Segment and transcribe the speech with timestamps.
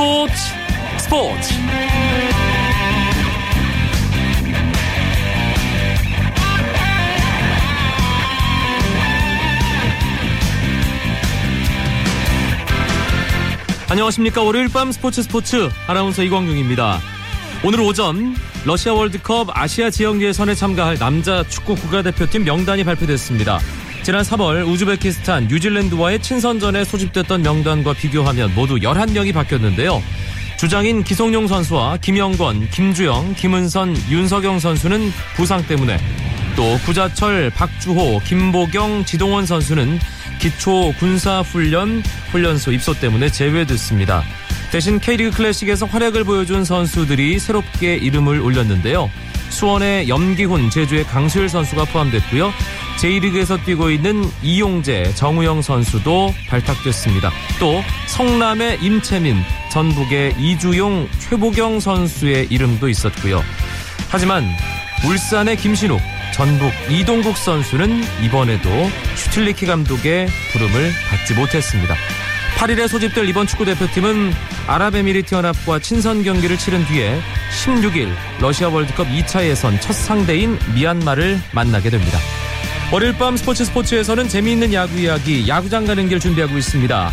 [0.00, 0.32] 스포츠
[0.96, 1.54] 스포츠.
[13.90, 14.42] 안녕하십니까.
[14.42, 15.68] 월요일 밤 스포츠 스포츠.
[15.86, 16.98] 아나운서 이광용입니다.
[17.62, 23.58] 오늘 오전 러시아 월드컵 아시아 지역 예선에 참가할 남자 축구 국가대표팀 명단이 발표됐습니다
[24.02, 30.02] 지난 3월 우즈베키스탄, 뉴질랜드와의 친선전에 소집됐던 명단과 비교하면 모두 11명이 바뀌었는데요.
[30.58, 35.98] 주장인 기성용 선수와 김영권, 김주영, 김은선, 윤석영 선수는 부상 때문에
[36.56, 39.98] 또 구자철, 박주호, 김보경, 지동원 선수는
[40.38, 44.22] 기초 군사 훈련 훈련소 입소 때문에 제외됐습니다.
[44.72, 49.10] 대신 K리그 클래식에서 활약을 보여준 선수들이 새롭게 이름을 올렸는데요.
[49.60, 52.50] 수원의 염기훈, 제주의 강수일 선수가 포함됐고요.
[52.98, 57.30] 제1리그에서 뛰고 있는 이용재, 정우영 선수도 발탁됐습니다.
[57.58, 59.36] 또 성남의 임채민,
[59.70, 63.44] 전북의 이주용, 최보경 선수의 이름도 있었고요.
[64.08, 64.48] 하지만
[65.06, 66.00] 울산의 김신욱,
[66.32, 68.70] 전북 이동국 선수는 이번에도
[69.14, 71.94] 슈틸리키 감독의 부름을 받지 못했습니다.
[72.60, 74.34] 8일에 소집될 이번 축구대표팀은
[74.66, 77.18] 아랍에미리트 연합과 친선 경기를 치른 뒤에
[77.64, 82.18] 16일 러시아 월드컵 2차 예선 첫 상대인 미얀마를 만나게 됩니다.
[82.92, 87.10] 월요일 밤 스포츠 스포츠에서는 재미있는 야구 이야기, 야구장 가는 길 준비하고 있습니다.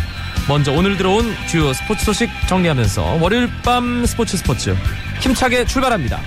[0.48, 4.76] 먼저 오늘 들어온 주요 스포츠 소식 정리하면서 월요일 밤 스포츠 스포츠
[5.20, 6.20] 힘차게 출발합니다.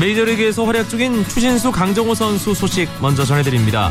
[0.00, 3.90] 메이저리그에서 활약 중인 추신수 강정호 선수 소식 먼저 전해드립니다.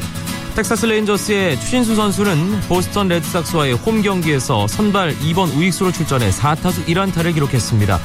[0.55, 7.99] 텍사스 레인저스의 추신수 선수는 보스턴 레드삭스와의 홈 경기에서 선발 2번 우익수로 출전해 4타수 1안타를 기록했습니다.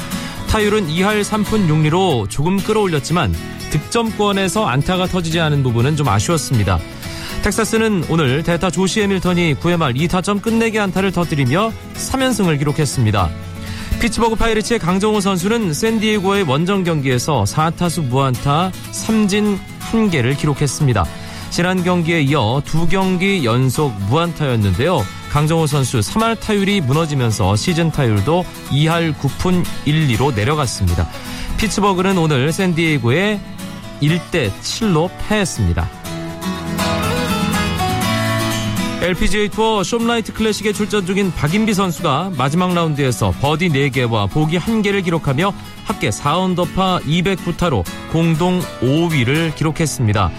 [0.50, 3.34] 타율은 2할 3푼 6리로 조금 끌어올렸지만
[3.70, 6.78] 득점권에서 안타가 터지지 않은 부분은 좀 아쉬웠습니다.
[7.42, 13.30] 텍사스는 오늘 대타 조시 해밀턴이 9회 말 2타점 끝내기 안타를 터뜨리며 3연승을 기록했습니다.
[14.04, 19.58] 피츠버그 파이리츠의 강정호 선수는 샌디에고의 원정 경기에서 4타수 무안타 3진
[19.92, 21.06] 1개를 기록했습니다.
[21.48, 25.02] 지난 경기에 이어 두 경기 연속 무안타였는데요.
[25.30, 31.08] 강정호 선수 3할 타율이 무너지면서 시즌 타율도 2할 9푼 1, 2로 내려갔습니다.
[31.56, 33.40] 피츠버그는 오늘 샌디에고에
[34.02, 36.03] 1대 7로 패했습니다.
[39.04, 45.52] LPGA 투어 숍라이트 클래식에 출전 중인 박인비 선수가 마지막 라운드에서 버디 4개와 보기 1개를 기록하며
[45.84, 50.30] 합계 4언더파 209타로 공동 5위를 기록했습니다.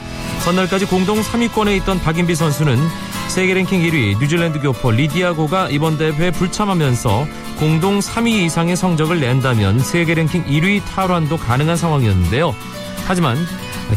[0.46, 2.80] 전날까지 공동 3위권에 있던 박인비 선수는
[3.28, 7.28] 세계 랭킹 1위 뉴질랜드 교포 리디아고가 이번 대회에 불참하면서
[7.60, 12.56] 공동 3위 이상의 성적을 낸다면 세계 랭킹 1위 탈환도 가능한 상황이었는데요.
[13.06, 13.38] 하지만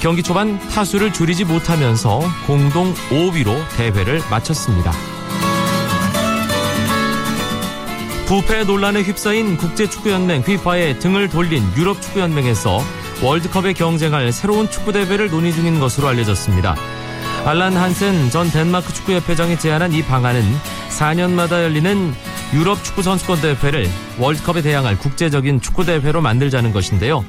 [0.00, 4.92] 경기 초반 타수를 줄이지 못하면서 공동 5위로 대회를 마쳤습니다.
[8.26, 12.82] 부패 논란에 휩싸인 국제축구연맹 휘파에 등을 돌린 유럽축구연맹에서
[13.22, 16.76] 월드컵에 경쟁할 새로운 축구대회를 논의 중인 것으로 알려졌습니다.
[17.46, 20.44] 알란 한센 전 덴마크 축구협회장이 제안한 이 방안은
[20.90, 22.14] 4년마다 열리는
[22.52, 23.88] 유럽 축구 선수권 대회를
[24.18, 27.24] 월드컵에 대항할 국제적인 축구대회로 만들자는 것인데요.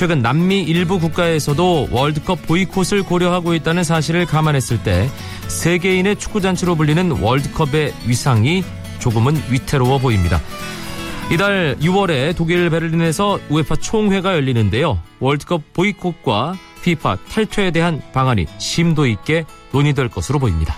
[0.00, 5.10] 최근 남미 일부 국가에서도 월드컵 보이콧을 고려하고 있다는 사실을 감안했을 때
[5.48, 8.64] 세계인의 축구 잔치로 불리는 월드컵의 위상이
[8.98, 10.40] 조금은 위태로워 보입니다.
[11.30, 14.98] 이달 6월에 독일 베를린에서 우에파 총회가 열리는데요.
[15.18, 20.76] 월드컵 보이콧과 피파 탈퇴에 대한 방안이 심도 있게 논의될 것으로 보입니다.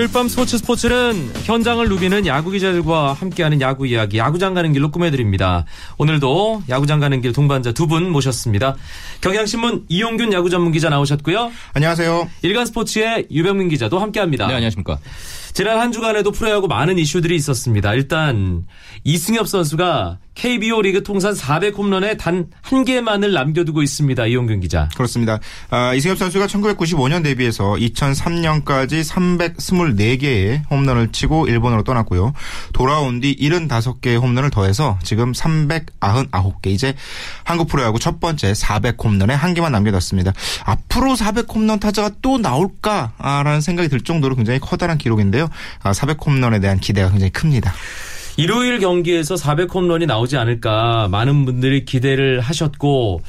[0.00, 5.66] 월요일 밤 스포츠 스포츠는 현장을 누비는 야구 기자들과 함께하는 야구 이야기, 야구장 가는 길로 꾸며드립니다.
[5.98, 8.76] 오늘도 야구장 가는 길 동반자 두 분 모셨습니다.
[9.20, 11.52] 경향신문 이용균 야구 전문 기자 나오셨고요.
[11.74, 12.30] 안녕하세요.
[12.40, 14.46] 일간 스포츠의 유병민 기자도 함께합니다.
[14.46, 14.98] 네, 안녕하십니까.
[15.52, 17.94] 지난 한 주간에도 프로야구 많은 이슈들이 있었습니다.
[17.94, 18.64] 일단
[19.04, 24.26] 이승엽 선수가 KBO 리그 통산 400홈런에 단 한 개만을 남겨두고 있습니다.
[24.26, 24.88] 이용균 기자.
[24.94, 25.40] 그렇습니다.
[25.70, 32.32] 아, 이승엽 선수가 1995년 데뷔해서 2003년까지 324개의 홈런을 치고 일본으로 떠났고요.
[32.72, 36.94] 돌아온 뒤 75개의 홈런을 더해서 지금 399개 이제
[37.42, 40.32] 한국 프로야구 첫 번째 400홈런에 한 개만 남겨뒀습니다.
[40.64, 45.48] 앞으로 400홈런 타자가 또 나올까라는 생각이 들 정도로 굉장히 커다란 기록인데 요.
[45.82, 47.72] 아, 400홈런에 대한 기대가 굉장히 큽니다.
[48.36, 53.20] 일요일 경기에서 400홈런이 나오지 않을까 많은 분들이 기대를 하셨고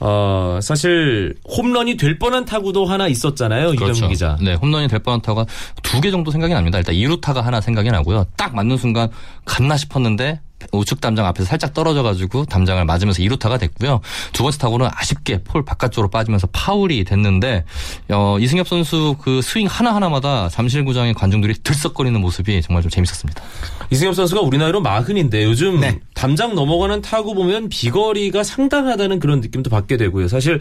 [0.00, 3.76] 어, 사실 홈런이 될 뻔한 타구도 하나 있었잖아요.
[3.76, 3.98] 그렇죠.
[3.98, 4.36] 이병 기자.
[4.42, 5.46] 네, 홈런이 될 뻔한 타구가
[5.82, 6.78] 두 개 정도 생각이 납니다.
[6.78, 8.26] 일단 2루타가 하나 생각이 나고요.
[8.36, 9.08] 딱 맞는 순간
[9.44, 10.40] 갔나 싶었는데
[10.72, 14.00] 우측 담장 앞에서 살짝 떨어져가지고 담장을 맞으면서 2루타가 됐고요.
[14.32, 17.64] 두 번째 타구는 아쉽게 폴 바깥쪽으로 빠지면서 파울이 됐는데
[18.10, 23.42] 어, 이승엽 선수 그 스윙 하나 하나마다 잠실구장의 관중들이 들썩거리는 모습이 정말 좀 재밌었습니다.
[23.90, 26.00] 이승엽 선수가 우리 나이로 마흔인데 요즘 네.
[26.14, 30.28] 담장 넘어가는 타구 보면 비거리가 상당하다는 그런 느낌도 받게 되고요.
[30.28, 30.60] 사실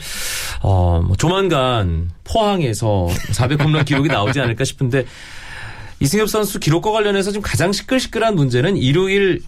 [0.62, 5.06] 어, 뭐 조만간 포항에서 400 홈런 기록이 나오지 않을까 싶은데
[6.00, 9.42] 이승엽 선수 기록과 관련해서 지금 가장 시끌시끌한 문제는 일요일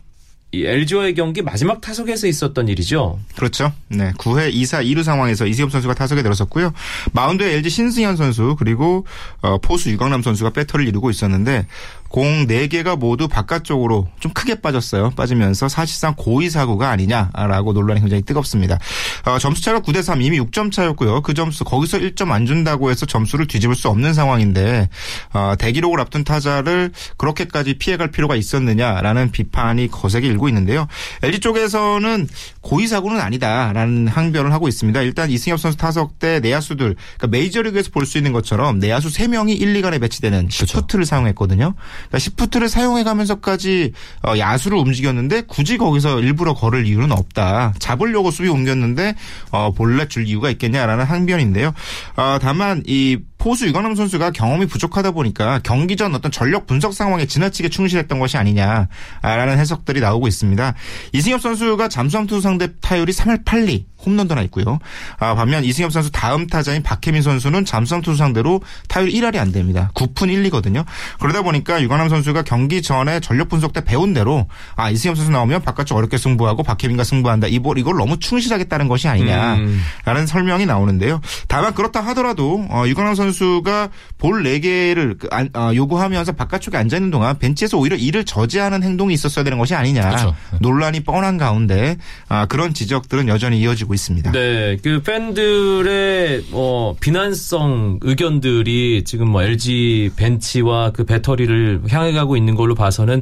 [0.53, 3.19] 이 LG와의 경기 마지막 타석에서 있었던 일이죠.
[3.35, 3.73] 그렇죠.
[3.89, 4.13] 네.
[4.13, 6.73] 9회 2사 2루 상황에서 이승엽 선수가 타석에 들어섰고요.
[7.11, 9.05] 마운드에 LG 신승현 선수 그리고
[9.41, 11.67] 어, 포수 유강남 선수가 배터를 이루고 있었는데
[12.09, 15.11] 공 4개가 모두 바깥쪽으로 좀 크게 빠졌어요.
[15.11, 18.79] 빠지면서 사실상 고의 사고가 아니냐라고 논란이 굉장히 뜨겁습니다.
[19.25, 21.21] 어, 점수차가 9대 3 이미 6점 차였고요.
[21.21, 24.89] 그 점수 거기서 1점 안 준다고 해서 점수를 뒤집을 수 없는 상황인데
[25.33, 30.87] 어, 대기록을 앞둔 타자를 그렇게까지 피해갈 필요가 있었느냐라는 비판이 거세게 일고 있는데요.
[31.23, 32.27] LG 쪽에서는
[32.61, 35.01] 고의 사고는 아니다라는 항변을 하고 있습니다.
[35.01, 39.81] 일단 이승엽 선수 타석 때 내야수들 그러니까 메이저리그에서 볼 수 있는 것처럼 내야수 3명이 1,
[39.81, 41.73] 2간에 배치되는 시프트를 사용했거든요.
[42.07, 47.73] 그러니까 시프트를 사용해가면서까지 어, 야수를 움직였는데 굳이 거기서 일부러 걸을 이유는 없다.
[47.79, 49.15] 잡으려고 수비 옮겼는데
[49.51, 51.73] 어, 본래 줄 이유가 있겠냐라는 항변인데요.
[52.15, 57.25] 어, 다만 이 포수 유강남 선수가 경험이 부족하다 보니까 경기 전 어떤 전력 분석 상황에
[57.25, 60.73] 지나치게 충실했던 것이 아니냐라는 해석들이 나오고 있습니다.
[61.13, 64.79] 이승엽 선수가 잠수함 투수 상대 타율이 3할 8리 홈런도 하나 있고요.
[65.19, 69.91] 아, 반면 이승엽 선수 다음 타자인 박혜민 선수는 잠수함 투수 상대로 타율 1할이 안 됩니다.
[69.93, 70.85] 9푼 1리거든요.
[71.19, 74.45] 그러다 보니까 유강남 선수가 경기 전에 전력 분석 때 배운 대로
[74.75, 77.47] 아 이승엽 선수 나오면 바깥쪽 어렵게 승부하고 박혜민과 승부한다.
[77.47, 80.25] 이걸 이걸 너무 충실하겠다는 것이 아니냐라는 음.
[80.27, 81.21] 설명이 나오는데요.
[81.47, 87.09] 다만 그렇다 하더라도 어, 유강남 선수가 볼 4개를 그 안- 어, 요구하면서 바깥쪽에 앉아 있는
[87.09, 90.01] 동안 벤치에서 오히려 이를 저지하는 행동이 있었어야 되는 것이 아니냐.
[90.09, 90.35] 그렇죠.
[90.59, 91.95] 논란이 뻔한 가운데
[92.27, 94.31] 아, 그런 지적들은 여전히 이어지고 있습니다.
[94.33, 102.55] 네, 그 팬들의 뭐 비난성 의견들이 지금 뭐 LG 벤치와 그 배터리를 향해 가고 있는
[102.55, 103.21] 걸로 봐서는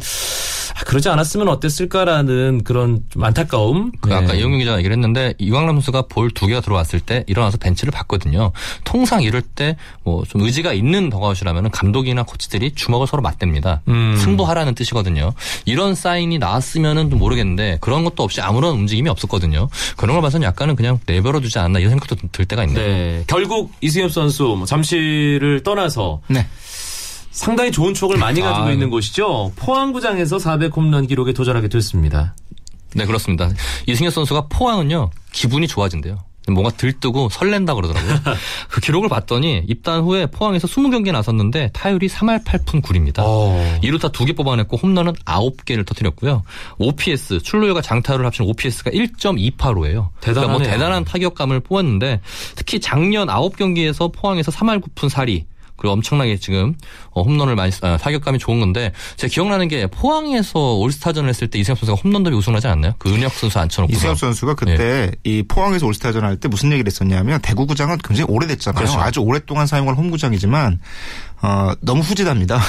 [0.77, 3.91] 아, 그러지 않았으면 어땠을까라는 그런 좀 안타까움.
[4.01, 4.15] 그 네.
[4.15, 8.51] 아까 이용규 기자가 얘기를 했는데 이광남 선수가 볼 두 개가 들어왔을 때 일어나서 벤치를 봤거든요.
[8.83, 13.79] 통상 이럴 때 뭐 좀 의지가 있는 더가웃이라면 감독이나 코치들이 주먹을 서로 맞댑니다.
[13.87, 14.17] 음.
[14.17, 15.33] 승부하라는 뜻이거든요.
[15.65, 19.69] 이런 사인이 나왔으면은 좀 모르겠는데 그런 것도 없이 아무런 움직임이 없었거든요.
[19.97, 22.83] 그런 걸 봐서는 약간은 그냥 내버려 두지 않나 이런 생각도 들 때가 있네요.
[22.85, 26.45] 네, 결국 이승엽 선수 뭐 잠실을 떠나서 네.
[27.35, 29.51] 상당히 좋은 추억을 많이 가지고 아, 있는 곳이죠.
[29.57, 32.33] 포항구장에서 400홈런 기록에 도전하게 됐습니다.
[32.95, 33.49] 네, 그렇습니다.
[33.87, 36.17] 이승엽 선수가 포항은요, 기분이 좋아진대요.
[36.47, 38.19] 뭔가 들뜨고 설렌다 그러더라고요.
[38.69, 43.15] 그 기록을 봤더니 입단 후에 포항에서 20경기에 나섰는데 타율이 3할 8푼 9리입니다.
[43.17, 43.79] 어.
[43.81, 46.43] 2루타 2개 뽑아냈고 홈런은 9개를 터뜨렸고요.
[46.77, 49.57] OPS, 출루율과 장타율을 합친 OPS가 1.28호예요.
[49.57, 50.69] 그러니까 뭐 대단하네요.
[50.69, 52.21] 대단한 타격감을 뽑았는데
[52.55, 55.45] 특히 작년 9경기에서 포항에서 3할 9푼 4리
[55.77, 56.75] 그리고 엄청나게 지금
[57.12, 61.80] 어, 홈런을 많이 아, 타격감이 좋은 건데 제가 기억나는 게 포항에서 올스타전을 했을 때 이승엽
[61.80, 62.94] 선수가 홈런 더비 우승하지 않았나요?
[62.98, 67.39] 그 은혁 선수 앉혀놓고 이승엽 선수가 그때 이 포항에서 올스타전 할 때 무슨 얘기를 했었냐면
[67.42, 68.77] 대구구장은 굉장히 오래됐잖아요.
[68.84, 69.00] 그렇죠.
[69.00, 70.79] 아주 오랫동안 사용한 홈구장이지만
[71.45, 72.59] 어, 너무 후지답니다.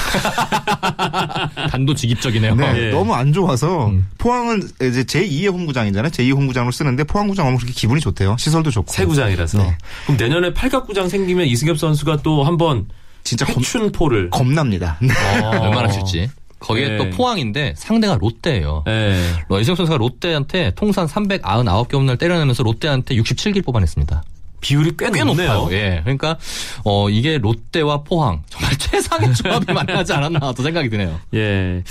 [1.71, 2.53] 단도직입적이네요.
[2.55, 2.89] 네, 예.
[2.91, 4.07] 너무 안 좋아서 음.
[4.19, 6.11] 포항은 이제 제2의 홈구장이잖아요.
[6.11, 8.35] 제2 홈구장으로 쓰는데 포항구장 너무 그렇게 기분이 좋대요.
[8.37, 8.93] 시설도 좋고.
[8.93, 9.57] 새 구장이라서.
[9.57, 9.77] 네.
[10.05, 12.85] 그럼 내년에 팔각구장 생기면 이승엽 선수가 또 한번
[13.23, 14.97] 진짜 겁, 해춘포를 겁납니다.
[15.01, 15.13] 네.
[15.41, 15.49] 어.
[15.59, 16.29] 얼마나 칠지.
[16.59, 16.97] 거기에 네.
[16.97, 18.83] 또 포항인데 상대가 롯데예요.
[18.85, 19.19] 네.
[19.49, 24.23] 어, 이승엽 선수가 롯데한테 통산 399개 홈런을 때려내면서 롯데한테 67길 뽑아냈습니다.
[24.67, 25.53] 비율이 꽤, 꽤 높네요.
[25.53, 25.77] 높아요.
[25.77, 26.01] 예.
[26.03, 26.37] 그러니까
[26.83, 31.17] 어 이게 롯데와 포항 정말 최상의 조합이 만나지 않았나 또 생각이 드네요.
[31.35, 31.83] 예.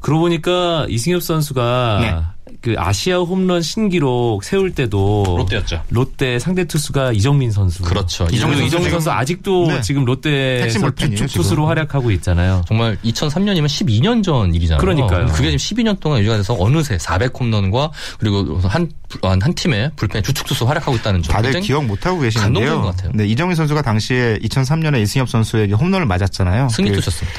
[0.00, 2.41] 그러고 보니까 이승엽 선수가 네.
[2.60, 5.82] 그 아시아 홈런 신기록 세울 때도 롯데였죠.
[5.90, 7.82] 롯데 상대 투수가 이정민 선수.
[7.82, 8.24] 그렇죠.
[8.24, 9.80] 이정민, 이정민 이정민 선수 아직도 네.
[9.80, 10.90] 지금 롯데에서.
[10.92, 12.62] 투수로 활약하고 있잖아요.
[12.66, 14.80] 정말 2003년이면 12년 전 일이잖아요.
[14.80, 15.26] 그러니까요.
[15.26, 18.90] 그게 지금 12년 동안 유지가 돼서 어느새 400홈런과 그리고 한,
[19.22, 21.34] 한, 한 팀의 불펜 주축 투수 활약하고 있다는 점.
[21.34, 22.82] 다들 기억 못 하고 감동적인 계시는데요.
[22.82, 23.12] 것 같아요.
[23.14, 26.68] 네, 이정민 선수가 당시에 2003년에 이승엽 선수에게 홈런을 맞았잖아요.
[26.70, 27.38] 승리 그 투셨습니다.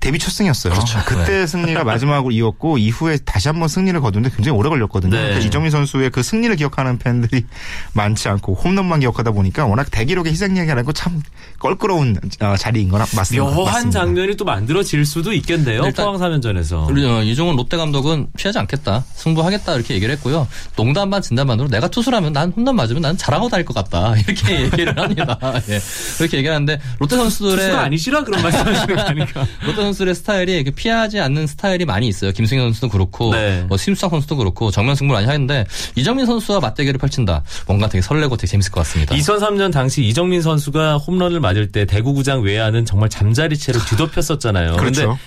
[0.00, 0.72] 데뷔 첫 승이었어요.
[0.72, 0.98] 그렇죠.
[1.06, 5.14] 그때 승리가 마지막으로 이었고 이후에 다시 한번 승리를 거두는데 굉장히 오래 걸렸거든요.
[5.16, 5.28] 네.
[5.30, 7.44] 그래서 이정민 선수의 그 승리를 기억하는 팬들이
[7.94, 11.20] 많지 않고 홈런만 기억하다 보니까 워낙 대기록의 희생양이라고 참
[11.58, 13.44] 껄끄러운 어, 자리인 거나 맞습니다.
[13.44, 14.00] 묘한 맞습니다.
[14.00, 15.82] 장면이 또 만들어질 수도 있겠네요.
[15.96, 16.86] 포항 사면전에서.
[16.90, 19.04] 우리 어, 이종훈 롯데 감독은 피하지 않겠다.
[19.14, 19.74] 승부하겠다.
[19.74, 20.46] 이렇게 얘기를 했고요.
[20.76, 24.14] 농담 반 진담 반으로 내가 투수라면 난 홈런 맞으면 난 잘하고 다닐 것 같다.
[24.28, 25.38] 이렇게 얘기를 합니다.
[25.68, 25.80] 예.
[26.18, 29.46] 그렇게 얘기를 하는데 롯데 선수들의 투수가 아니시라 그런 말씀하시는 거 아니까.
[29.64, 32.32] 롯데 선수들의 스타일이 그 피하지 않는 스타일이 많이 있어요.
[32.32, 33.64] 김승현 선수도 그렇고, 네.
[33.68, 37.42] 뭐 심수상 선수도 그렇고 정면 승부를 많이 하는데 이정민 선수와 맞대결을 펼친다.
[37.66, 39.14] 뭔가 되게 설레고 되게 재밌을 것 같습니다.
[39.14, 44.76] 2003년 당시 이정민 선수가 홈런을 맞을 때 대구구장 외야는 정말 잠자리채로 뒤덮였었잖아요.
[44.76, 45.18] 그렇죠.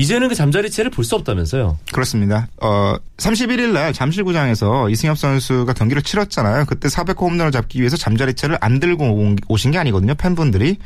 [0.00, 1.78] 이제는 그 잠자리채를 볼 수 없다면서요.
[1.92, 2.48] 그렇습니다.
[2.62, 6.64] 어, 31일 날 잠실구장에서 이승엽 선수가 경기를 치렀잖아요.
[6.66, 10.14] 그때 400호 홈런을 잡기 위해서 잠자리채를 안 들고 온- 오신 게 아니거든요.
[10.14, 10.76] 팬분들이.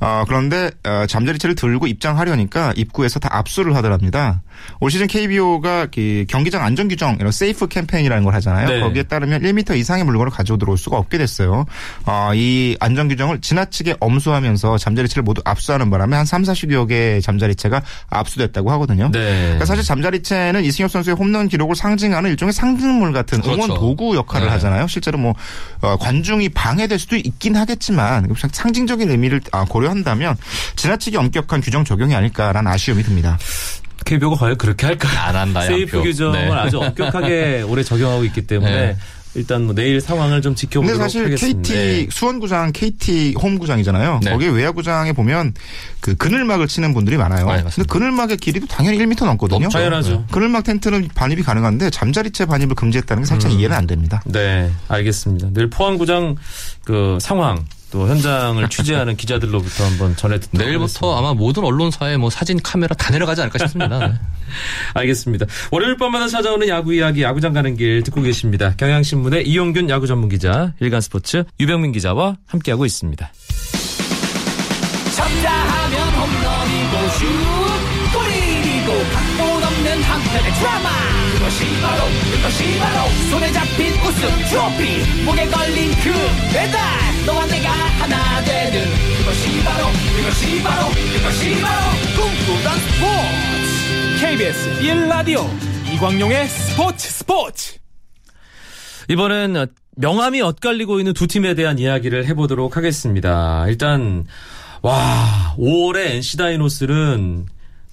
[0.00, 4.42] 어, 그런데 어, 잠자리채를 들고 입장하려니까 입구에서 다 압수를 하더랍니다.
[4.80, 5.88] 올 시즌 KBO가
[6.28, 8.68] 경기장 안전 규정 이런 세이프 캠페인이라는 걸 하잖아요.
[8.68, 8.80] 네.
[8.80, 11.66] 거기에 따르면 1m 이상의 물건을 가지고 들어올 수가 없게 됐어요.
[12.04, 17.82] 어, 이 안전 규정을 지나치게 엄수하면서 잠자리채를 모두 압수하는 바람에 한 3, 40여 개의 잠자리채가
[18.10, 19.10] 압수됐다고 하거든요.
[19.12, 19.42] 네.
[19.42, 23.74] 그러니까 사실 잠자리채는 이승엽 선수의 홈런 기록을 상징하는 일종의 상징물 같은 응원 그렇죠.
[23.74, 24.52] 도구 역할을 네.
[24.52, 24.86] 하잖아요.
[24.86, 25.34] 실제로 뭐
[25.80, 30.36] 어, 관중이 방해될 수도 있긴 하겠지만 상징적인 의미를 아, 고려한다면
[30.76, 33.38] 지나치게 엄격한 규정 적용이 아닐까라는 아쉬움이 듭니다.
[34.06, 35.18] KBO가 과연 그렇게 할까요?
[35.20, 35.62] 안 한다.
[35.62, 36.08] 세이프 양표.
[36.08, 36.52] 규정을 네.
[36.52, 38.96] 아주 엄격하게 올해 적용하고 있기 때문에 네.
[39.34, 41.60] 일단 뭐 내일 상황을 좀 지켜보도록 근데 사실 하겠습니다.
[41.60, 42.06] KT 네.
[42.10, 44.20] 수원구장 KT 홈구장이잖아요.
[44.24, 44.30] 네.
[44.30, 45.52] 거기에 외야구장에 보면
[46.00, 47.46] 그 그늘막을 치는 분들이 많아요.
[47.46, 47.82] 네, 근데.
[47.86, 49.68] 그늘막의 길이도 당연히 1m 넘거든요.
[49.68, 50.24] 당연하죠.
[50.30, 54.22] 그늘막 텐트는 반입이 가능한데 잠자리채 반입을 금지했다는 게 살짝 이해는 안 됩니다.
[54.24, 55.48] 네, 알겠습니다.
[55.52, 56.36] 내일 포항구장
[56.84, 61.18] 그 상황 또 현장을 취재하는 기자들로부터 한번 전해 듣도록 내일부터 하겠습니다.
[61.18, 63.98] 아마 모든 언론사에 뭐 사진 카메라 다 내려가지 않을까 싶습니다.
[63.98, 64.14] 네.
[64.94, 65.46] 알겠습니다.
[65.70, 68.74] 월요일 밤마다 찾아오는 야구 이야기 야구장 가는 길 듣고 계십니다.
[68.76, 73.32] 경향신문의 이용균 야구 전문 기자, 일간 스포츠 유병민 기자와 함께하고 있습니다.
[75.16, 77.26] 쳤다 하면 홈런이고 슛
[78.12, 85.22] 골이고 각본 없는 한편의 드라마 그것이 바로 그것이 바로 손에 잡힌 우승 트로피.
[85.24, 86.10] 목에 걸린 그
[86.52, 86.80] 배달.
[87.24, 88.84] 너와 내가 하나 되는
[89.16, 89.86] 그것이 바로
[90.16, 91.82] 그것이 바로 그것이 바로
[92.16, 94.20] 꿈꾸던 스포츠.
[94.20, 95.46] KBS 1라디오
[95.94, 97.78] 이광용의 스포츠 스포츠.
[99.08, 103.66] 이번엔 명암이 엇갈리고 있는 두 팀에 대한 이야기를 해보도록 하겠습니다.
[103.68, 104.24] 일단
[104.82, 107.46] 와 5월에 NC 다이노스는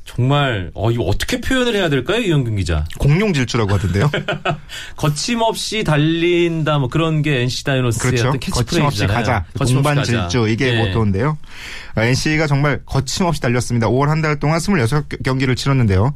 [0.06, 2.86] 정말 어 이거 어떻게 표현을 해야 될까요, 이영균 기자?
[3.00, 4.12] 공룡 질주라고 하던데요.
[4.98, 8.30] 거침없이 달린다 뭐 그런 게 NC 다이노스의 그렇죠.
[8.30, 8.64] 어떤 거침없이
[9.06, 9.18] 캐치프레이즈잖아요.
[9.18, 9.46] 가자.
[9.58, 10.28] 거침없이 동반 가자.
[10.28, 10.78] 질주 이게 예.
[10.78, 11.38] 모토인데요.
[11.96, 13.88] NC가 정말 거침없이 달렸습니다.
[13.88, 16.14] 5월 한 달 동안 26경기를 치렀는데요.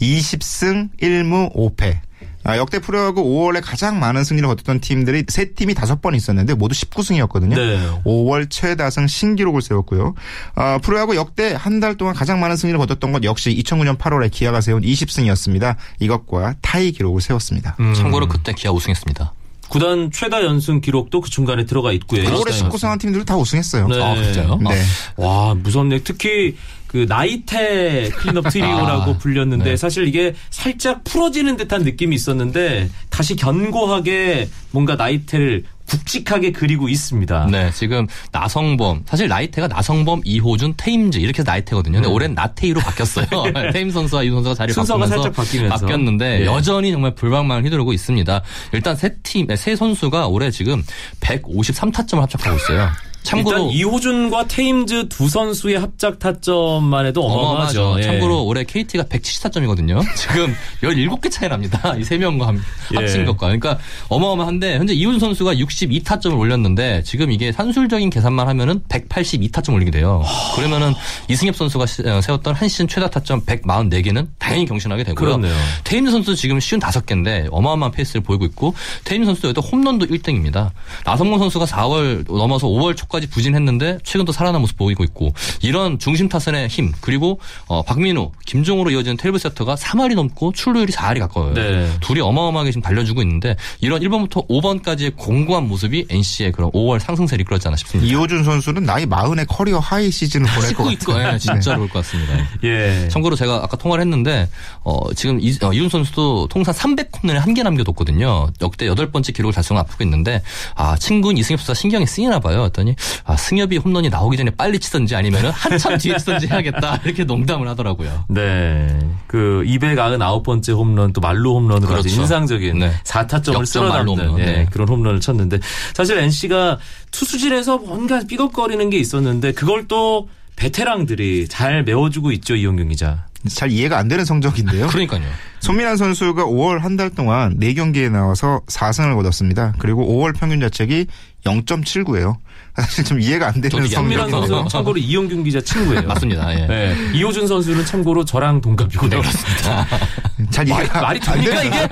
[0.00, 2.00] 20승 1무 5패.
[2.48, 6.74] 아, 역대 프로야구 5월에 가장 많은 승리를 거뒀던 팀들이 세 팀이 다섯 번 있었는데 모두
[6.74, 7.54] 19승이었거든요.
[7.54, 7.78] 네.
[8.04, 10.14] 5월 최다승 신기록을 세웠고요.
[10.54, 14.60] 아, 프로야구 역대 한 달 동안 가장 많은 승리를 거뒀던 건 역시 2009년 8월에 기아가
[14.60, 15.76] 세운 20승이었습니다.
[16.00, 17.76] 이것과 타이 기록을 세웠습니다.
[17.80, 17.94] 음.
[17.94, 19.32] 참고로 그때 기아 우승했습니다.
[19.68, 22.22] 구단 최다 연승 기록도 그 중간에 들어가 있고요.
[22.24, 23.88] 5월에 NC 19승한 팀들 다 우승했어요.
[23.88, 24.02] 네.
[24.02, 24.58] 아, 진짜요?
[24.62, 24.82] 네.
[25.16, 26.00] 와 무섭네.
[26.04, 26.56] 특히
[26.86, 29.76] 그 나이테 클린업 트리오라고 아, 불렸는데 네.
[29.76, 37.48] 사실 이게 살짝 풀어지는 듯한 느낌이 있었는데 다시 견고하게 뭔가 나이테를 굵직하게 그리고 있습니다.
[37.50, 41.94] 네, 지금 나성범 사실 나이테가 나성범, 이호준, 테임즈 이렇게 해서 나이테거든요.
[41.94, 43.26] 근데 올해는 나테이로 바뀌었어요.
[43.72, 44.74] 테임 선수와 이 선수가 자리 음.
[44.74, 45.86] 순서가 살짝 바뀌면서.
[45.86, 46.46] 바뀌었는데 예.
[46.46, 48.42] 여전히 정말 불방망을 휘두르고 있습니다.
[48.72, 50.84] 일단 세 팀, 세 선수가 올해 지금
[51.20, 52.88] 153타점을 합작하고 있어요.
[53.22, 57.80] 참고로 이호준과 테임즈 두 선수의 합작 타점만 해도 어마어마하죠.
[57.82, 58.00] 어마어마하죠.
[58.00, 58.02] 예.
[58.04, 60.00] 참고로 올해 KT가 170타점이거든요.
[60.16, 61.94] 지금 17개 차이 납니다.
[61.98, 62.62] 이 세 명과 함-
[62.94, 62.96] 예.
[62.96, 63.46] 합친 것과.
[63.48, 70.22] 그러니까 어마어마한데 현재 이훈 선수가 62타점을 올렸는데 지금 이게 산술적인 계산만 하면은 182타점 올리게 돼요.
[70.56, 70.94] 그러면은
[71.28, 75.26] 이승엽 선수가 시- 어, 세웠던 한 시즌 최다 타점 144개는 당연히 경신하게 되고요.
[75.36, 75.54] 그렇네요.
[75.84, 80.70] 테임즈 선수 지금 쉰 5개인데 어마어마한 페이스를 보이고 있고 테임즈 선수도 홈런도 1등입니다.
[81.04, 85.32] 나성범 선수가 4월 넘어서 5월 초까지 부진했는데 최근 또 살아난 모습 보이고 있고
[85.62, 91.18] 이런 중심 타선의 힘 그리고 어, 박민우, 김종호로 이어지는 테이블 세터가 3할이 넘고 출루율이 4할이
[91.20, 91.54] 가까워요.
[91.54, 91.90] 네.
[92.00, 97.68] 둘이 어마어마하게 지금 달려주고 있는데 이런 1번부터 5번까지의 공고한 모습이 NC의 그런 5월 상승세를 이끌었지
[97.68, 98.10] 않나 싶습니다.
[98.10, 101.34] 이호준 선수는 나이 마흔에 커리어 하이 시즌을 보낼 것 찍고 있고 같아요.
[101.34, 102.34] 예, 진짜 로 올 것 같습니다.
[102.64, 103.08] 예.
[103.10, 104.48] 참고로 제가 아까 통화를 했는데
[104.84, 108.50] 어, 지금 이, 어, 이호준 선수도 통산 300홈런에 한 개 남겨뒀거든요.
[108.60, 110.42] 역대 여덟 번째 기록을 달성을 앞두고 있는데
[110.76, 112.64] 아 친구인 이승엽 선수가 신경이 쓰이나 봐요.
[112.64, 117.68] 했더니 아, 승엽이 홈런이 나오기 전에 빨리 치든지 아니면은 한참 뒤에 치든지 해야겠다 이렇게 농담을
[117.68, 118.24] 하더라고요.
[118.28, 118.98] 네.
[119.26, 122.20] 그 299번째 홈런 또 만루 홈런으로 아주 그렇죠.
[122.20, 122.92] 인상적인 네.
[123.04, 124.66] 4타점을 역전 쓸어 만루 담는 홈런, 예, 네.
[124.70, 125.60] 그런 홈런을 쳤는데
[125.94, 126.78] 사실 NC가
[127.10, 133.26] 투수진에서 뭔가 삐걱거리는 게 있었는데 그걸 또 베테랑들이 잘 메워주고 있죠 이용균 기자.
[133.48, 134.88] 잘 이해가 안 되는 성적인데요.
[134.88, 135.22] 그러니까요.
[135.60, 139.74] 손민환 선수가 5월 한 달 동안 4경기에 나와서 4승을 거뒀습니다.
[139.78, 141.06] 그리고 5월 평균 자책이
[141.46, 142.36] 0.79예요.
[142.76, 144.28] 사실 좀 이해가 안 되는 성적이에요.
[144.28, 146.02] 선수는 참고로 이용균 기자 친구예요.
[146.08, 146.52] 맞습니다.
[146.60, 146.66] 예.
[146.66, 146.96] 네.
[147.14, 149.22] 이호준 선수는 참고로 저랑 동갑이고요.
[150.50, 151.88] 잘 이해가 말이 안 됩니까 이게?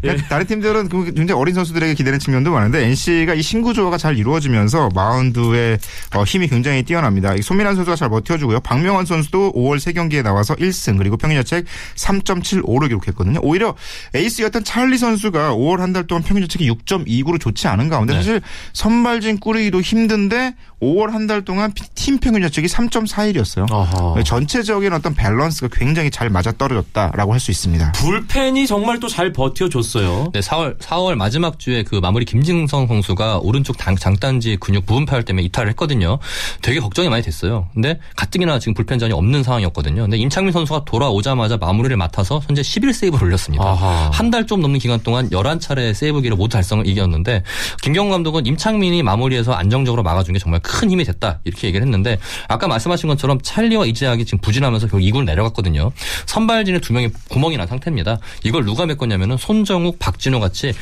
[0.00, 4.16] 그러니까 다른 팀들은 그 굉장히 어린 선수들에게 기대는 측면도 많은데 NC가 이 신구 조화가 잘
[4.18, 5.78] 이루어지면서 마운드의
[6.14, 7.34] 어, 힘이 굉장히 뛰어납니다.
[7.34, 8.60] 이 손민한 선수가 잘 버텨주고요.
[8.60, 11.64] 박명환 선수도 5월 3경기에 나와서 1승 그리고 평균 자책
[12.02, 13.40] 3.75를 기록했거든요.
[13.42, 13.74] 오히려
[14.14, 18.18] 에이스였던 찰리 선수가 5월 한 달 동안 평균 자책이 6.29로 좋지 않은 가운데 네.
[18.20, 18.40] 사실
[18.72, 23.70] 선발진 꾸리기도 힘든데 5월 한 달 동안 피- 팀 평균 자책이 3.41이었어요.
[23.70, 24.22] 어허.
[24.24, 27.92] 전체적인 어떤 밸런스가 굉장히 잘 맞아 떨어졌다라고 할 수 있습니다.
[27.92, 30.30] 불펜이 정말 또 잘 버텨줬어요.
[30.32, 35.24] 네, 4월 4월 마지막 주에 그 마무리 김진성 선수가 오른쪽 당- 장단지 근육 부분 파열
[35.24, 36.18] 때문에 이탈을 했거든요.
[36.62, 37.68] 되게 걱정이 많이 됐어요.
[37.74, 40.02] 근데 가뜩이나 지금 불펜전이 없는 상황이었거든요.
[40.02, 43.64] 근데 임창민 선수가 돌아오자마자 마무리를 맡아서 현재 11세이브를 올렸습니다.
[44.12, 47.42] 한 달 좀 넘는 기간 동안 11차례 세이브기를 모두 달성을 이겼는데
[47.82, 52.18] 김경호 감독은 임창민이 마무리해서 안정적으로 막아준 게 정말 큰 힘이 됐다 이렇게 얘기를 했는데
[52.48, 55.92] 아까 말씀하신 것처럼 찰리와 이재학이 지금 부진하면서 결국 2군 내려갔거든요.
[56.26, 58.18] 선발진에 두 명이 구멍이 난 상태입니다.
[58.44, 60.72] 이걸 누가 메꿨냐면은 손정욱, 박진우 같이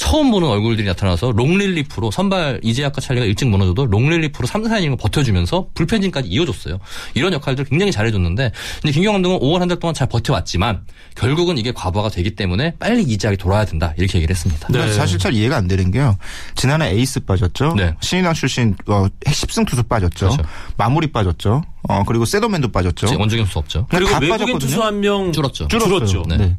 [0.00, 6.26] 처음 보는 얼굴들이 나타나서 롱릴리프로 선발 이재학과 찰리가 일찍 무너져도 롱릴리프로 3, 4이닝을 버텨주면서 불펜진까지
[6.26, 6.78] 이어줬어요.
[7.12, 11.70] 이런 역할들 굉장히 잘해줬는데 근데 김경문 감독은 5월 한 달 동안 잘 버텨왔지만 결국은 이게
[11.72, 14.68] 과부하가 되기 때문에 빨리 이재학이 돌아야 된다 이렇게 얘기를 했습니다.
[14.72, 14.90] 네.
[14.94, 16.16] 사실 잘 이해가 안 되는 게요.
[16.56, 17.74] 지난해 에이스 빠졌죠.
[17.76, 17.94] 네.
[18.00, 20.30] 신인왕 출신 어, 10승 투수 빠졌죠.
[20.30, 20.42] 그렇죠.
[20.78, 21.62] 마무리 빠졌죠.
[21.88, 23.06] 어, 그리고 세도맨도 빠졌죠.
[23.18, 23.86] 원종현 선수 없죠.
[23.90, 24.58] 그리고 다 외국인 빠졌거든요.
[24.58, 25.68] 투수 한 명 줄었죠.
[25.68, 26.24] 줄었죠.
[26.26, 26.36] 네.
[26.38, 26.56] 네.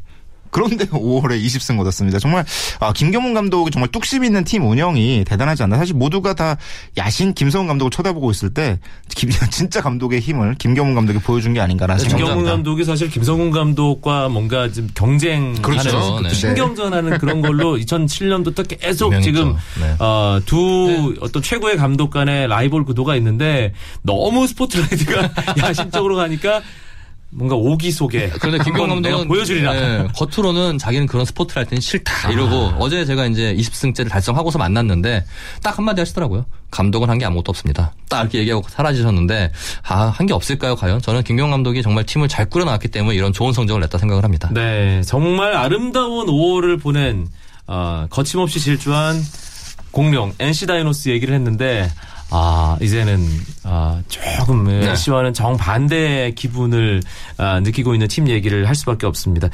[0.52, 2.20] 그런데 5월에 20승 얻었습니다.
[2.20, 2.44] 정말
[2.78, 5.76] 아, 김경문 감독이 정말 뚝심 있는 팀 운영이 대단하지 않나.
[5.78, 6.56] 사실 모두가 다
[6.96, 8.78] 야신 김성훈 감독을 쳐다보고 있을 때
[9.16, 12.52] 김- 진짜 감독의 힘을 김경문 감독이 보여준 게 아닌가라는 생각이 김경문 듭니다.
[12.54, 16.20] 감독이 사실 김성훈 감독과 뭔가 좀 경쟁하는 그렇죠.
[16.22, 16.28] 네.
[16.28, 19.32] 신경전하는 그런 걸로 2007년부터 계속 유명했죠.
[19.32, 19.96] 지금 네.
[19.98, 26.60] 어, 두 어떤 최고의 감독 간의 라이벌 구도가 있는데 너무 스포트라이트가 야심적으로 가니까
[27.34, 29.74] 뭔가 오기 속에 그런데 김경 감독은 보여주리라.
[29.76, 35.24] 예, 겉으로는 자기는 그런 스포트라이트는 싫다 이러고 어제 제가 이제 20승째를 달성하고서 만났는데
[35.62, 36.44] 딱 한마디 하시더라고요.
[36.70, 37.94] 감독은 한 게 아무것도 없습니다.
[38.08, 39.50] 딱 이렇게 얘기하고 사라지셨는데
[39.88, 41.00] 아 한 게 없을까요 과연?
[41.00, 44.50] 저는 김경 감독이 정말 팀을 잘 꾸려나왔기 때문에 이런 좋은 성적을 냈다 생각을 합니다.
[44.52, 47.26] 네, 정말 아름다운 5월을 보낸
[47.66, 49.16] 어, 거침없이 질주한
[49.90, 51.90] 공룡 NC 다이노스 얘기를 했는데
[52.34, 53.28] 아 이제는
[53.62, 54.88] 아, 조금 네.
[54.88, 57.02] NC와는 정반대의 기분을
[57.36, 59.50] 아, 느끼고 있는 팀 얘기를 할 수밖에 없습니다.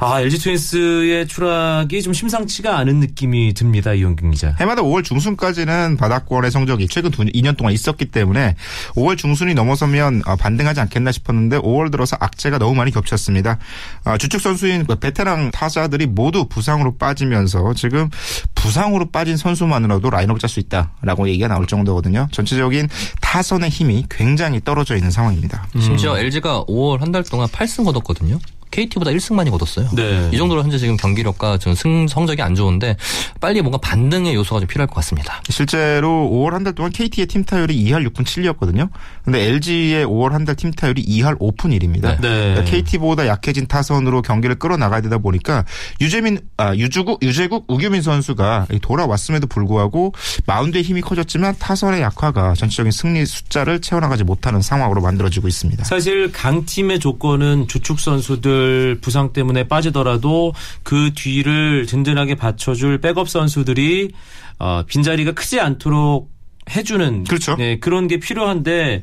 [0.00, 4.54] 아 LG 트윈스의 추락이 좀 심상치가 않은 느낌이 듭니다 이용균 기자.
[4.60, 8.54] 해마다 5월 중순까지는 바닥권의 성적이 최근 2년 동안 있었기 때문에
[8.94, 13.58] 5월 중순이 넘어서면 어, 반등하지 않겠나 싶었는데 5월 들어서 악재가 너무 많이 겹쳤습니다.
[14.04, 18.08] 아, 주축 선수인 그 베테랑 타자들이 모두 부상으로 빠지면서 지금
[18.54, 22.28] 부상으로 빠진 선수만으로도 라인업을 짤 수 있다라고 얘기가 나올 정도거든요.
[22.30, 22.88] 전체적인
[23.20, 25.66] 타선의 힘이 굉장히 떨어져 있는 상황입니다.
[25.80, 28.38] 심지어 LG가 5월 한 달 동안 8승 거뒀거든요.
[28.70, 29.88] KT보다 1승 많이 거뒀어요.
[29.94, 30.28] 네.
[30.32, 32.96] 이 정도로 현재 지금 경기력과 좀 승 성적이 안 좋은데
[33.40, 35.40] 빨리 뭔가 반등의 요소가 좀 필요할 것 같습니다.
[35.48, 38.88] 실제로 5월 한 달 동안 KT의 팀 타율이 2할 6분 7리였거든요.
[39.24, 42.20] 근데 LG의 5월 한 달 팀 타율이 2할 5분 1입니다.
[42.20, 42.64] 네.
[42.66, 45.64] KT보다 약해진 타선으로 경기를 끌어나가야 되다 보니까
[46.00, 50.12] 유재민, 아, 유주국, 유재국, 우규민 선수가 돌아왔음에도 불구하고
[50.46, 55.84] 마운드의 힘이 커졌지만 타선의 약화가 전체적인 승리 숫자를 채워나가지 못하는 상황으로 만들어지고 있습니다.
[55.84, 58.57] 사실 강팀의 조건은 주축 선수들
[59.00, 64.10] 부상 때문에 빠지더라도 그 뒤를 든든하게 받쳐줄 백업 선수들이
[64.58, 66.37] 어, 빈자리가 크지 않도록
[66.70, 67.56] 해주는 그렇죠.
[67.56, 69.02] 네, 그런 게 필요한데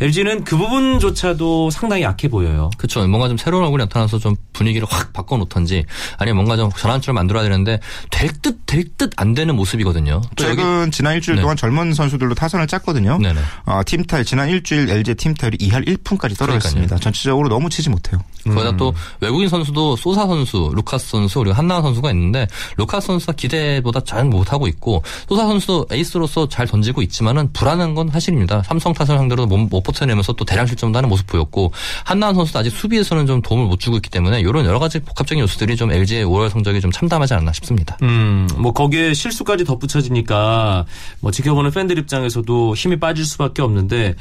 [0.00, 2.70] LG는 그 부분조차도 상당히 약해 보여요.
[2.78, 3.06] 그렇죠.
[3.06, 5.84] 뭔가 좀 새로운 얼굴이 나타나서 좀 분위기를 확 바꿔놓던지
[6.18, 10.20] 아니면 뭔가 좀 전환점을 만들어야 되는데 될 듯 될 듯 안 되는 모습이거든요.
[10.36, 11.42] 또 여기 최근 지난 일주일 네.
[11.42, 13.18] 동안 젊은 선수들로 타선을 짰거든요.
[13.18, 13.40] 네네.
[13.66, 16.96] 어, 팀 타율 지난 일주일 LG 팀 타율이 2할 1푼까지 떨어졌습니다.
[16.98, 18.20] 전체적으로 너무 치지 못해요.
[18.44, 22.46] 거기다 또 외국인 선수도 소사 선수, 루카스 선수 그리고 한나은 선수가 있는데
[22.76, 28.62] 루카스 선수가 기대보다 잘 못하고 있고 소사 선수도 에이스로서 잘 던지고 있지만은 불안한 건 사실입니다.
[28.64, 31.72] 삼성 타선 상대로 못, 못 버텨내면서 또 대량 실점도 하는 모습 보였고
[32.04, 35.76] 한나한 선수도 아직 수비에서는 좀 도움을 못 주고 있기 때문에 이런 여러 가지 복합적인 요소들이
[35.76, 37.96] 좀 LG의 5월 성적이 좀 참담하지 않나 싶습니다.
[38.02, 40.86] 음, 뭐 거기에 실수까지 덧붙여지니까
[41.20, 44.14] 뭐 지켜보는 팬들 입장에서도 힘이 빠질 수밖에 없는데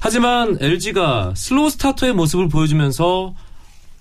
[0.00, 3.34] 하지만 LG가 슬로우 스타터의 모습을 보여주면서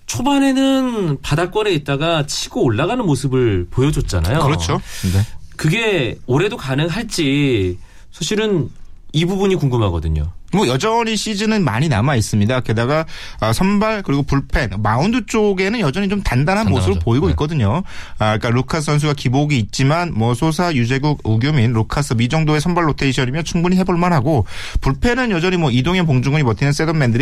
[0.09, 4.39] 초반에는 바닥권에 있다가 치고 올라가는 모습을 보여줬잖아요.
[4.39, 4.81] 그렇죠.
[5.13, 5.21] 네.
[5.55, 7.77] 그게 올해도 가능할지
[8.11, 8.69] 사실은
[9.13, 10.31] 이 부분이 궁금하거든요.
[10.53, 12.59] 뭐 여전히 시즌은 많이 남아 있습니다.
[12.61, 13.05] 게다가
[13.39, 16.69] 아, 선발 그리고 불펜 마운드 쪽에는 여전히 좀 단단한 단단하죠.
[16.89, 17.31] 모습을 보이고 네.
[17.33, 17.83] 있거든요.
[18.17, 23.43] 아, 그러니까 루카스 선수가 기복이 있지만 뭐 소사, 류제국, 우규민, 루카스 이 정도의 선발 로테이션이면
[23.43, 24.45] 충분히 해볼 만하고
[24.81, 26.71] 불펜은 여전히 뭐 이동현, 봉중근이 버티는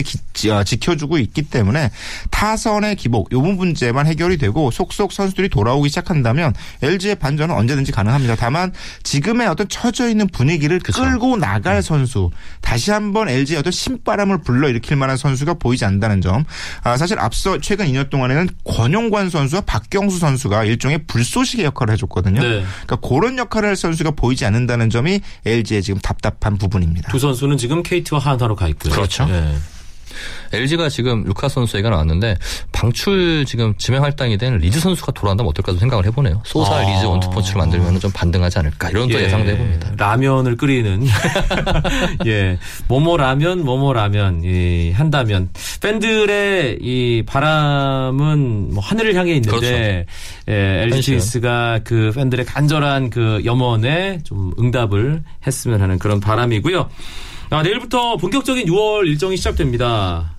[0.04, 1.92] 기- 지- 아, 지켜주고 있기 때문에
[2.32, 8.36] 타선의 기복 요 부분 문제만 해결이 되고 속속 선수들이 돌아오기 시작한다면 LG의 반전은 언제든지 가능합니다.
[8.36, 8.72] 다만
[9.04, 11.02] 지금의 어떤 처져 있는 분위기를 그쵸.
[11.02, 12.30] 끌고 나갈 선수
[12.62, 16.44] 다시 한번 LG의 어떤 신바람을 불러 일으킬 만한 선수가 보이지 않는다는 점.
[16.84, 22.42] 아, 사실 앞서 최근 2년 동안에는 권용관 선수와 박경수 선수가 일종의 불쏘시개 역할을 해줬거든요.
[22.42, 22.66] 네.
[22.86, 27.12] 그러니까 그런 역할을 할 선수가 보이지 않는다는 점이 LG의 지금 답답한 부분입니다.
[27.12, 28.94] 두 선수는 지금 KT와 한화로 가 있고요.
[28.94, 29.26] 그렇죠.
[29.30, 29.56] 예.
[30.54, 32.38] LG가 지금 루카 선수 얘기가 나왔는데
[32.72, 36.42] 방출 지금 지명 할당이 된 리즈 선수가 돌아온다면 어떨까 좀 생각을 해보네요.
[36.46, 36.82] 소사 아.
[36.82, 39.92] 리즈 원투펀치를 만들면 좀 반등하지 않을까 이런 또 예, 예상도 해봅니다.
[39.98, 41.06] 라면을 끓이는
[42.26, 45.50] 예 뭐뭐 라면 뭐뭐 라면 예, 한다면
[45.82, 50.06] 팬들의 이 바람은 뭐 하늘을 향해 있는데
[50.50, 56.90] 예, LG 트윈스가 그 팬들의 간절한 그 염원에 좀 응답을 했으면 하는 그런 바람이고요.
[57.50, 60.37] 아, 내일부터 본격적인 6월 일정이 시작됩니다.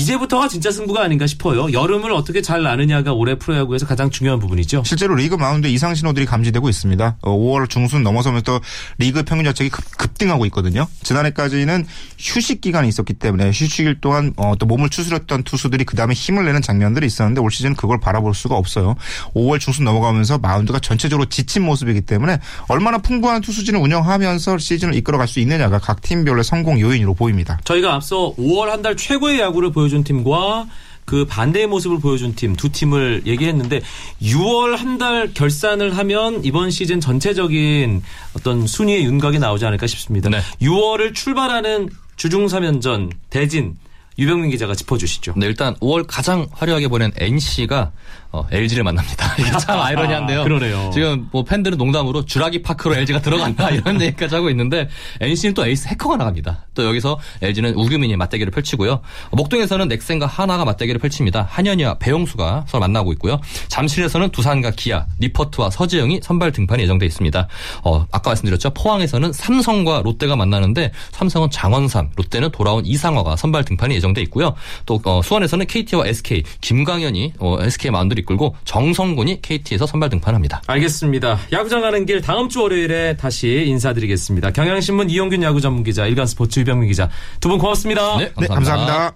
[0.00, 1.72] 이제부터가 진짜 승부가 아닌가 싶어요.
[1.72, 4.82] 여름을 어떻게 잘 나느냐가 올해 프로야구에서 가장 중요한 부분이죠.
[4.84, 7.16] 실제로 리그 마운드 이상 신호들이 감지되고 있습니다.
[7.22, 8.60] 어, 5월 중순 넘어서면서
[8.98, 10.86] 리그 평균 자책이 급, 급등하고 있거든요.
[11.02, 11.86] 지난해까지는
[12.18, 16.62] 휴식 기간이 있었기 때문에 휴식일 동안 어, 또 몸을 추스렸던 투수들이 그 다음에 힘을 내는
[16.62, 18.96] 장면들이 있었는데 올 시즌 그걸 바라볼 수가 없어요.
[19.34, 25.40] 5월 중순 넘어가면서 마운드가 전체적으로 지친 모습이기 때문에 얼마나 풍부한 투수진을 운영하면서 시즌을 이끌어갈 수
[25.40, 27.58] 있느냐가 각 팀별의 성공 요인으로 보입니다.
[27.64, 30.66] 저희가 앞서 5월 한 달 최고의 야구를 보여 준 팀과
[31.04, 33.80] 그 반대의 모습을 보여준 팀 두 팀을 얘기했는데
[34.22, 38.02] 6월 한 달 결산을 하면 이번 시즌 전체적인
[38.34, 40.30] 어떤 순위의 윤곽이 나오지 않을까 싶습니다.
[40.30, 40.40] 네.
[40.62, 43.76] 6월을 출발하는 주중 3연전 대진
[44.18, 45.34] 유병민 기자가 짚어주시죠.
[45.36, 47.92] 네, 일단 5월 가장 화려하게 보낸 NC가
[48.36, 49.34] 어, LG를 만납니다.
[49.40, 50.44] 이게 참 아이러니한데요.
[50.44, 50.90] 그러네요.
[50.92, 54.88] 지금 뭐 팬들은 농담으로 주라기 파크로 LG가 들어간다 이런 얘기까지 하고 있는데
[55.20, 56.66] NC는 또 에이스 해커가 나갑니다.
[56.74, 59.00] 또 여기서 LG는 우규민이 맞대결을 펼치고요.
[59.32, 61.46] 목동에서는 넥센과 하나가 맞대결을 펼칩니다.
[61.50, 63.40] 한현희와 배용수가 서로 만나고 있고요.
[63.68, 67.48] 잠실에서는 두산과 기아, 리퍼트와 서지영이 선발 등판이 예정돼 있습니다.
[67.84, 68.70] 어, 아까 말씀드렸죠.
[68.70, 74.54] 포항에서는 삼성과 롯데가 만나는데 삼성은 장원삼, 롯데는 돌아온 이상화가 선발 등판이 예정돼 있고요.
[74.84, 80.62] 또 어, 수원에서는 KT와 SK, 김광현이 어, SK 마운드를 이끌고 정성군이 KT에서 선발 등판합니다.
[80.66, 81.38] 알겠습니다.
[81.52, 84.50] 야구장 가는 길 다음 주 월요일에 다시 인사드리겠습니다.
[84.50, 87.08] 경향신문 이용균 야구 전문 기자, 일간 스포츠 유병민 기자
[87.40, 88.16] 두 분 고맙습니다.
[88.18, 89.14] 네, 네, 감사합니다.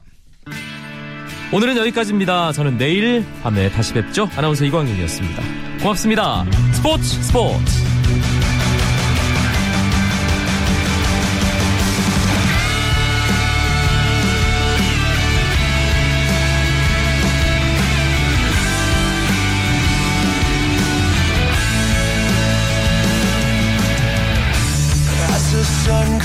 [1.52, 2.52] 오늘은 여기까지입니다.
[2.52, 4.28] 저는 내일 밤에 다시 뵙죠.
[4.36, 5.42] 아나운서 이광윤이었습니다.
[5.82, 6.44] 고맙습니다.
[6.72, 8.49] 스포츠 스포츠.